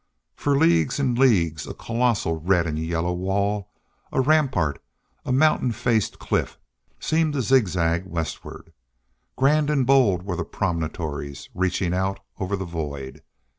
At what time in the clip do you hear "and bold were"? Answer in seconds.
9.69-10.35